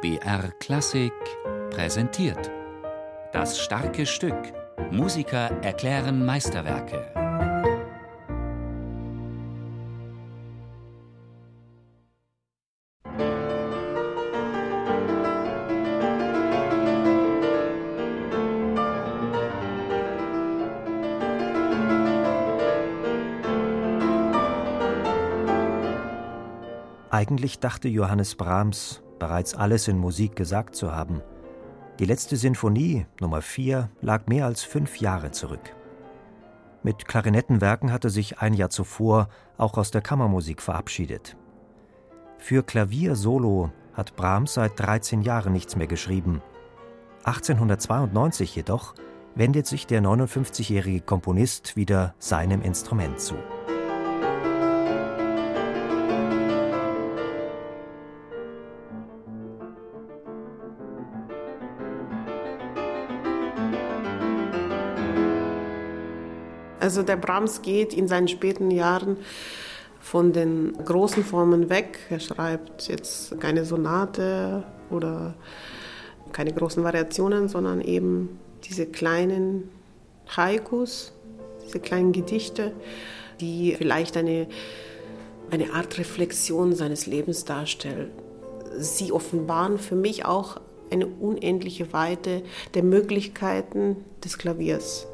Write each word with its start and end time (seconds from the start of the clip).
BR 0.00 0.52
Klassik 0.60 1.12
präsentiert. 1.70 2.52
Das 3.32 3.58
starke 3.58 4.06
Stück. 4.06 4.36
Musiker 4.92 5.50
erklären 5.60 6.24
Meisterwerke. 6.24 7.12
Eigentlich 27.10 27.58
dachte 27.58 27.88
Johannes 27.88 28.36
Brahms, 28.36 29.02
bereits 29.18 29.54
alles 29.54 29.88
in 29.88 29.98
Musik 29.98 30.36
gesagt 30.36 30.74
zu 30.74 30.92
haben. 30.92 31.22
Die 31.98 32.04
letzte 32.04 32.36
Sinfonie, 32.36 33.06
Nummer 33.20 33.42
4, 33.42 33.90
lag 34.00 34.26
mehr 34.26 34.46
als 34.46 34.62
fünf 34.62 34.98
Jahre 34.98 35.32
zurück. 35.32 35.74
Mit 36.82 37.06
Klarinettenwerken 37.06 37.92
hatte 37.92 38.08
sich 38.08 38.38
ein 38.38 38.54
Jahr 38.54 38.70
zuvor 38.70 39.28
auch 39.56 39.76
aus 39.76 39.90
der 39.90 40.00
Kammermusik 40.00 40.62
verabschiedet. 40.62 41.36
Für 42.38 42.62
Klavier 42.62 43.16
solo 43.16 43.72
hat 43.94 44.14
Brahms 44.14 44.54
seit 44.54 44.78
13 44.78 45.22
Jahren 45.22 45.52
nichts 45.52 45.74
mehr 45.74 45.88
geschrieben. 45.88 46.40
1892 47.24 48.54
jedoch 48.54 48.94
wendet 49.34 49.66
sich 49.66 49.86
der 49.86 50.00
59-jährige 50.00 51.00
Komponist 51.00 51.76
wieder 51.76 52.14
seinem 52.18 52.62
Instrument 52.62 53.20
zu. 53.20 53.34
Also 66.88 67.02
der 67.02 67.16
Brahms 67.16 67.60
geht 67.60 67.92
in 67.92 68.08
seinen 68.08 68.28
späten 68.28 68.70
Jahren 68.70 69.18
von 70.00 70.32
den 70.32 70.72
großen 70.86 71.22
Formen 71.22 71.68
weg. 71.68 71.98
Er 72.08 72.18
schreibt 72.18 72.88
jetzt 72.88 73.38
keine 73.38 73.66
Sonate 73.66 74.64
oder 74.88 75.34
keine 76.32 76.50
großen 76.50 76.82
Variationen, 76.82 77.50
sondern 77.50 77.82
eben 77.82 78.38
diese 78.64 78.86
kleinen 78.86 79.68
Haikus, 80.34 81.12
diese 81.66 81.78
kleinen 81.78 82.12
Gedichte, 82.12 82.72
die 83.38 83.74
vielleicht 83.76 84.16
eine, 84.16 84.46
eine 85.50 85.74
Art 85.74 85.98
Reflexion 85.98 86.74
seines 86.74 87.04
Lebens 87.04 87.44
darstellen. 87.44 88.08
Sie 88.78 89.12
offenbaren 89.12 89.76
für 89.76 89.94
mich 89.94 90.24
auch 90.24 90.58
eine 90.90 91.06
unendliche 91.06 91.92
Weite 91.92 92.44
der 92.72 92.82
Möglichkeiten 92.82 94.06
des 94.24 94.38
Klaviers. 94.38 95.06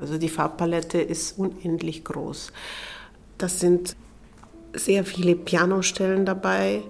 Also 0.00 0.18
die 0.18 0.28
Farbpalette 0.28 1.00
ist 1.00 1.38
unendlich 1.38 2.04
groß. 2.04 2.52
Das 3.36 3.60
sind 3.60 3.96
sehr 4.72 5.04
viele 5.04 5.34
Pianostellen 5.34 6.24
dabei, 6.24 6.82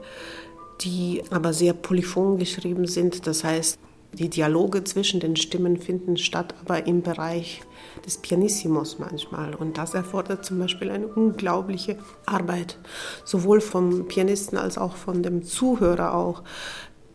die 0.80 1.22
aber 1.30 1.52
sehr 1.52 1.72
polyphon 1.72 2.38
geschrieben 2.38 2.86
sind. 2.86 3.26
Das 3.26 3.44
heißt, 3.44 3.78
die 4.12 4.28
Dialoge 4.28 4.84
zwischen 4.84 5.20
den 5.20 5.36
Stimmen 5.36 5.76
finden 5.76 6.16
statt, 6.16 6.54
aber 6.62 6.86
im 6.86 7.02
Bereich 7.02 7.62
des 8.06 8.18
Pianissimos 8.18 8.98
manchmal. 8.98 9.54
Und 9.54 9.76
das 9.78 9.94
erfordert 9.94 10.44
zum 10.44 10.58
Beispiel 10.58 10.90
eine 10.90 11.06
unglaubliche 11.06 11.98
Arbeit, 12.24 12.78
sowohl 13.24 13.60
vom 13.60 14.08
Pianisten 14.08 14.56
als 14.58 14.78
auch 14.78 14.96
von 14.96 15.22
dem 15.22 15.42
Zuhörer 15.42 16.14
auch. 16.14 16.42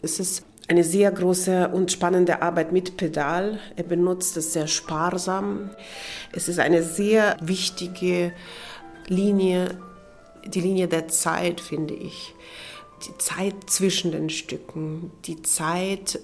Es 0.02 0.20
ist 0.20 0.46
eine 0.68 0.84
sehr 0.84 1.12
große 1.12 1.70
und 1.70 1.92
spannende 1.92 2.42
Arbeit 2.42 2.72
mit 2.72 2.98
Pedal. 2.98 3.60
Er 3.76 3.84
benutzt 3.84 4.38
es 4.38 4.54
sehr 4.54 4.68
sparsam. 4.68 5.72
Es 6.32 6.48
ist 6.48 6.60
eine 6.60 6.84
sehr 6.84 7.38
wichtige 7.42 8.34
Linie, 9.08 9.78
die 10.46 10.62
Linie 10.62 10.88
der 10.88 11.08
Zeit, 11.10 11.60
finde 11.60 11.94
ich. 11.94 12.34
Die 13.06 13.18
Zeit 13.18 13.70
zwischen 13.70 14.12
den 14.14 14.30
Stücken, 14.30 15.12
die 15.26 15.42
Zeit, 15.42 16.20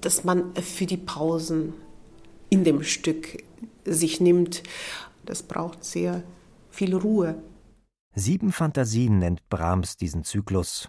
dass 0.00 0.24
man 0.24 0.54
für 0.56 0.86
die 0.86 0.96
Pausen 0.96 1.74
in 2.48 2.64
dem 2.64 2.82
Stück 2.82 3.42
sich 3.84 4.20
nimmt. 4.20 4.62
Das 5.26 5.42
braucht 5.42 5.84
sehr 5.84 6.22
viel 6.70 6.94
Ruhe. 6.94 7.42
Sieben 8.14 8.52
Fantasien 8.52 9.18
nennt 9.18 9.46
Brahms 9.50 9.96
diesen 9.96 10.24
Zyklus 10.24 10.88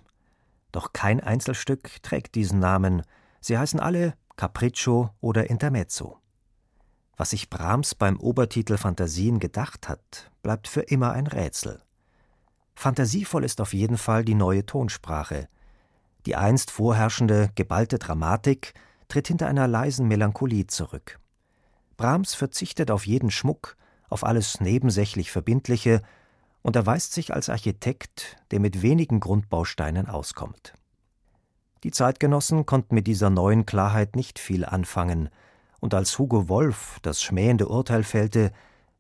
doch 0.76 0.94
kein 0.94 1.20
Einzelstück 1.20 2.04
trägt 2.04 2.36
diesen 2.36 2.60
Namen, 2.60 3.04
sie 3.40 3.58
heißen 3.58 3.80
alle 3.80 4.16
Capriccio 4.36 5.12
oder 5.22 5.50
Intermezzo. 5.50 6.20
Was 7.18 7.30
sich 7.30 7.50
Brahms 7.50 7.96
beim 7.96 8.20
Obertitel 8.20 8.78
Fantasien 8.78 9.40
gedacht 9.40 9.88
hat, 9.88 10.30
bleibt 10.44 10.68
für 10.68 10.82
immer 10.82 11.14
ein 11.14 11.28
Rätsel. 11.28 11.82
Fantasievoll 12.76 13.46
ist 13.46 13.62
auf 13.62 13.74
jeden 13.74 13.98
Fall 13.98 14.26
die 14.26 14.36
neue 14.36 14.66
Tonsprache. 14.66 15.48
Die 16.26 16.36
einst 16.36 16.72
vorherrschende, 16.72 17.52
geballte 17.56 17.98
Dramatik 17.98 18.74
tritt 19.08 19.30
hinter 19.30 19.48
einer 19.48 19.68
leisen 19.68 20.08
Melancholie 20.10 20.68
zurück. 20.68 21.20
Brahms 21.96 22.34
verzichtet 22.34 22.92
auf 22.92 23.08
jeden 23.08 23.32
Schmuck, 23.32 23.78
auf 24.10 24.26
alles 24.26 24.60
nebensächlich 24.60 25.32
Verbindliche 25.32 26.02
und 26.66 26.76
erweist 26.76 27.14
sich 27.14 27.32
als 27.32 27.48
Architekt, 27.48 28.38
der 28.50 28.60
mit 28.60 28.82
wenigen 28.82 29.20
Grundbausteinen 29.20 30.08
auskommt. 30.08 30.74
Die 31.84 31.92
Zeitgenossen 31.92 32.66
konnten 32.66 32.96
mit 32.96 33.06
dieser 33.06 33.30
neuen 33.30 33.68
Klarheit 33.68 34.16
nicht 34.16 34.40
viel 34.40 34.66
anfangen, 34.66 35.30
und 35.80 35.94
als 35.94 36.18
Hugo 36.18 36.50
Wolf 36.50 36.98
das 37.04 37.22
schmähende 37.22 37.68
Urteil 37.68 38.02
fällte, 38.02 38.52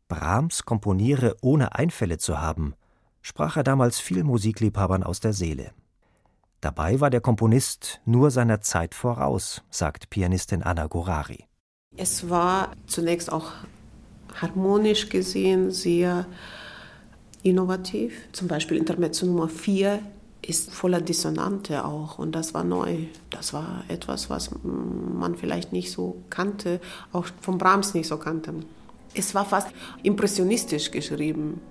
Brahms 0.08 0.66
komponiere 0.66 1.38
ohne 1.42 1.74
Einfälle 1.74 2.20
zu 2.20 2.40
haben, 2.40 2.76
sprach 3.24 3.58
er 3.58 3.64
damals 3.64 4.00
viel 4.00 4.24
Musikliebhabern 4.24 5.02
aus 5.02 5.20
der 5.20 5.34
Seele. 5.34 5.72
Dabei 6.62 7.00
war 7.00 7.10
der 7.10 7.22
Komponist 7.22 8.00
nur 8.06 8.30
seiner 8.30 8.62
Zeit 8.62 8.94
voraus, 8.94 9.64
sagt 9.72 10.12
Pianistin 10.12 10.62
Anna 10.62 10.86
Gorari. 10.86 11.48
Es 11.98 12.30
war 12.30 12.74
zunächst 12.86 13.32
auch 13.32 13.54
harmonisch 14.40 15.10
gesehen 15.10 15.72
sehr 15.72 16.28
innovativ. 17.46 18.14
Zum 18.32 18.48
Beispiel 18.48 18.78
Intermezzo 18.78 19.26
Nummer 19.26 19.48
4 19.48 20.00
ist 20.42 20.72
voller 20.72 21.00
Dissonante 21.02 21.86
auch 21.86 22.20
und 22.20 22.34
das 22.34 22.54
war 22.54 22.64
neu. 22.64 22.98
Das 23.30 23.54
war 23.54 23.84
etwas, 23.88 24.30
was 24.30 24.50
man 24.64 25.36
vielleicht 25.36 25.72
nicht 25.72 25.92
so 25.92 26.24
kannte, 26.30 26.80
auch 27.14 27.28
von 27.42 27.58
Brahms 27.58 27.94
nicht 27.94 28.08
so 28.08 28.18
kannte. 28.18 28.54
Es 29.14 29.34
war 29.34 29.46
fast 29.46 29.70
impressionistisch 30.04 30.92
geschrieben. 30.92 31.62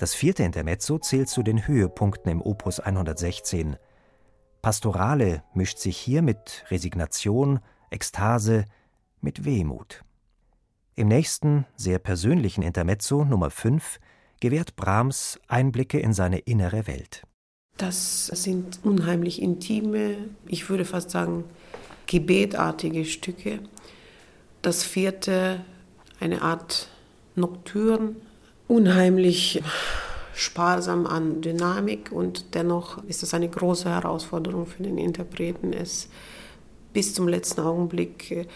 Das 0.00 0.14
vierte 0.14 0.44
Intermezzo 0.44 0.98
zählt 0.98 1.28
zu 1.28 1.42
den 1.42 1.66
Höhepunkten 1.66 2.32
im 2.32 2.40
Opus 2.40 2.80
116. 2.80 3.76
Pastorale 4.62 5.42
mischt 5.52 5.76
sich 5.76 5.98
hier 5.98 6.22
mit 6.22 6.64
Resignation, 6.70 7.60
Ekstase, 7.90 8.64
mit 9.20 9.44
Wehmut. 9.44 10.02
Im 10.94 11.08
nächsten, 11.08 11.66
sehr 11.76 11.98
persönlichen 11.98 12.62
Intermezzo 12.62 13.26
Nummer 13.26 13.50
5 13.50 14.00
gewährt 14.40 14.74
Brahms 14.74 15.38
Einblicke 15.48 16.00
in 16.00 16.14
seine 16.14 16.38
innere 16.38 16.86
Welt. 16.86 17.24
Das 17.76 18.28
sind 18.28 18.80
unheimlich 18.82 19.42
intime, 19.42 20.16
ich 20.46 20.70
würde 20.70 20.86
fast 20.86 21.10
sagen 21.10 21.44
gebetartige 22.06 23.04
Stücke. 23.04 23.58
Das 24.62 24.82
vierte 24.82 25.62
eine 26.20 26.40
Art 26.40 26.88
Nocturne, 27.34 28.16
unheimlich 28.70 29.62
sparsam 30.32 31.06
an 31.06 31.40
Dynamik 31.40 32.12
und 32.12 32.54
dennoch 32.54 33.02
ist 33.04 33.24
es 33.24 33.34
eine 33.34 33.48
große 33.48 33.90
Herausforderung 33.90 34.66
für 34.66 34.84
den 34.84 34.96
Interpreten, 34.96 35.72
es 35.72 36.08
bis 36.92 37.12
zum 37.12 37.26
letzten 37.26 37.62
Augenblick 37.62 38.30
äh, 38.30 38.46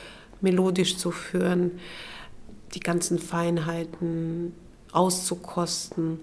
melodisch 0.41 0.97
zu 0.97 1.11
führen, 1.11 1.73
die 2.75 2.81
ganzen 2.81 3.19
Feinheiten 3.19 4.55
auszukosten. 4.93 6.21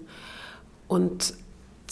Und 0.88 1.34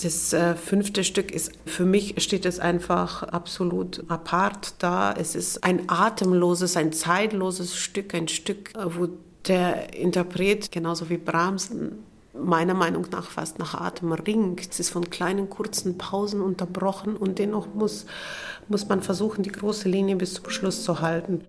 das 0.02 0.32
äh, 0.32 0.54
fünfte 0.54 1.04
Stück 1.04 1.30
ist, 1.30 1.52
für 1.66 1.84
mich 1.84 2.22
steht 2.22 2.46
es 2.46 2.58
einfach 2.58 3.22
absolut 3.24 4.04
apart 4.08 4.74
da. 4.78 5.12
Es 5.12 5.34
ist 5.34 5.64
ein 5.64 5.88
atemloses, 5.88 6.76
ein 6.76 6.92
zeitloses 6.94 7.76
Stück, 7.76 8.14
ein 8.14 8.28
Stück, 8.28 8.74
äh, 8.74 8.86
wo 8.86 9.08
der 9.46 9.94
Interpret, 9.94 10.70
genauso 10.72 11.08
wie 11.08 11.16
Brahms, 11.16 11.70
meiner 12.32 12.74
Meinung 12.74 13.06
nach 13.10 13.30
fast 13.30 13.58
nach 13.58 13.74
Atem 13.74 14.12
ringt. 14.12 14.60
Es 14.70 14.80
ist 14.80 14.90
von 14.90 15.10
kleinen, 15.10 15.50
kurzen 15.50 15.98
Pausen 15.98 16.40
unterbrochen 16.40 17.16
und 17.16 17.38
dennoch 17.38 17.66
muss, 17.74 18.06
muss 18.68 18.88
man 18.88 19.02
versuchen, 19.02 19.42
die 19.42 19.52
große 19.52 19.88
Linie 19.88 20.16
bis 20.16 20.34
zum 20.34 20.50
Schluss 20.50 20.84
zu 20.84 21.00
halten. 21.00 21.44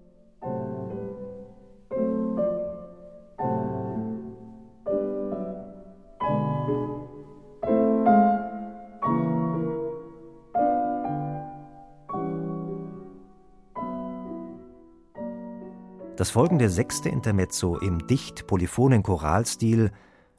Das 16.22 16.30
folgende 16.30 16.70
sechste 16.70 17.10
Intermezzo 17.10 17.80
im 17.80 18.06
dicht 18.06 18.46
polyphonen 18.46 19.02
Choralstil 19.02 19.90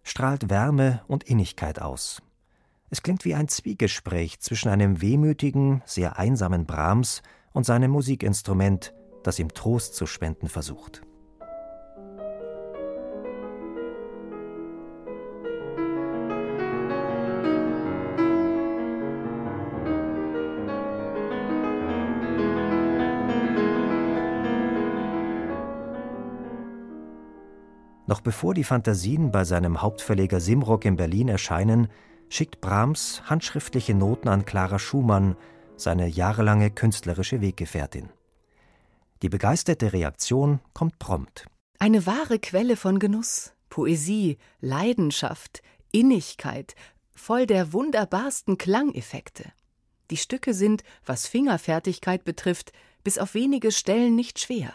strahlt 0.05 0.49
Wärme 0.49 1.03
und 1.09 1.25
Innigkeit 1.25 1.83
aus. 1.83 2.23
Es 2.91 3.03
klingt 3.03 3.25
wie 3.25 3.35
ein 3.35 3.49
Zwiegespräch 3.49 4.39
zwischen 4.39 4.69
einem 4.69 5.03
wehmütigen, 5.03 5.83
sehr 5.85 6.21
einsamen 6.21 6.67
Brahms 6.67 7.23
und 7.53 7.67
seinem 7.67 7.91
Musikinstrument, 7.91 8.95
das 9.25 9.41
ihm 9.41 9.55
Trost 9.55 9.97
zu 9.97 10.07
spenden 10.07 10.49
versucht. 10.49 11.03
Noch 28.13 28.21
bevor 28.21 28.53
die 28.53 28.63
Fantasien 28.63 29.31
bei 29.33 29.45
seinem 29.45 29.81
Hauptverleger 29.81 30.39
Simrock 30.39 30.85
in 30.85 30.97
Berlin 30.97 31.29
erscheinen, 31.29 31.89
schickt 32.29 32.61
Brahms 32.61 33.23
handschriftliche 33.25 33.95
Noten 33.95 34.29
an 34.29 34.45
Clara 34.45 34.79
Schumann, 34.79 35.35
seine 35.77 36.09
jahrelange 36.09 36.71
künstlerische 36.71 37.41
Weggefährtin. 37.41 38.11
Die 39.23 39.31
begeisterte 39.31 39.95
Reaktion 39.95 40.61
kommt 40.75 40.99
prompt. 40.99 41.47
Eine 41.79 42.05
wahre 42.05 42.39
Quelle 42.39 42.77
von 42.77 42.99
Genuss, 42.99 43.55
Poesie, 43.71 44.37
Leidenschaft, 44.61 45.63
Innigkeit, 45.91 46.75
voll 47.15 47.47
der 47.47 47.73
wunderbarsten 47.73 48.59
Klangeffekte. 48.59 49.45
Die 50.11 50.19
Stücke 50.19 50.53
sind, 50.53 50.85
was 51.07 51.27
Fingerfertigkeit 51.27 52.25
betrifft, 52.25 52.73
bis 53.05 53.17
auf 53.17 53.33
wenige 53.33 53.73
Stellen 53.73 54.15
nicht 54.15 54.39
schwer 54.39 54.75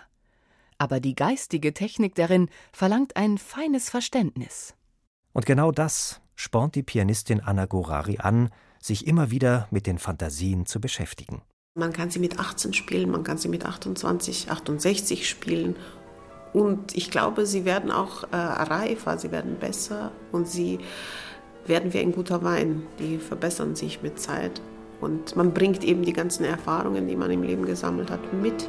aber 0.78 1.00
die 1.00 1.16
geistige 1.16 1.74
Technik 1.74 2.16
darin 2.16 2.50
verlangt 2.72 3.16
ein 3.16 3.38
feines 3.38 3.90
Verständnis. 3.90 4.76
Und 5.34 5.46
genau 5.46 5.72
das 5.72 6.22
spornt 6.36 6.76
die 6.76 6.84
Pianistin 6.84 7.42
Anna 7.42 7.66
Gorari 7.66 8.18
an, 8.20 8.50
sich 8.82 9.08
immer 9.08 9.32
wieder 9.32 9.68
mit 9.72 9.88
den 9.88 9.98
Fantasien 9.98 10.66
zu 10.66 10.80
beschäftigen. 10.80 11.42
Man 11.76 11.94
kann 11.94 12.10
sie 12.10 12.20
mit 12.20 12.40
18 12.40 12.74
spielen, 12.74 13.12
man 13.12 13.24
kann 13.24 13.38
sie 13.38 13.50
mit 13.50 13.66
28, 13.66 14.50
68 14.50 15.30
spielen. 15.30 15.76
Und 16.54 16.96
ich 16.96 17.12
glaube, 17.12 17.46
sie 17.46 17.66
werden 17.66 17.92
auch 17.92 18.24
äh, 18.32 18.36
reifer, 18.36 19.18
sie 19.18 19.32
werden 19.32 19.58
besser 19.60 20.12
und 20.32 20.48
sie 20.48 20.80
werden 21.68 21.94
wie 21.94 22.00
ein 22.00 22.14
guter 22.14 22.44
Wein. 22.44 22.84
Die 23.00 23.18
verbessern 23.18 23.76
sich 23.76 24.02
mit 24.02 24.20
Zeit. 24.20 24.62
Und 25.02 25.36
man 25.36 25.54
bringt 25.54 25.84
eben 25.84 26.04
die 26.04 26.14
ganzen 26.14 26.46
Erfahrungen, 26.46 27.08
die 27.08 27.16
man 27.16 27.30
im 27.30 27.44
Leben 27.44 27.66
gesammelt 27.66 28.10
hat, 28.10 28.34
mit. 28.34 28.68